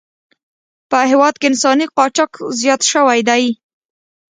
[0.89, 3.43] په هېواد کې انساني قاچاق زیات شوی دی.